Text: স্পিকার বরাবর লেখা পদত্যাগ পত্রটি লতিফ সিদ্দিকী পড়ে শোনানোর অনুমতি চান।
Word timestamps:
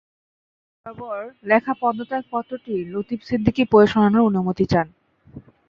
স্পিকার 0.67 0.93
বরাবর 0.99 1.19
লেখা 1.43 1.73
পদত্যাগ 1.81 2.23
পত্রটি 2.31 2.75
লতিফ 2.93 3.21
সিদ্দিকী 3.23 3.63
পড়ে 3.71 3.87
শোনানোর 3.87 4.27
অনুমতি 4.29 4.65
চান। 4.71 4.87